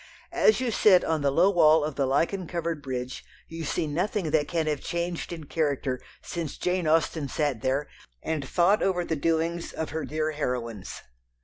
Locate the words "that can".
4.31-4.65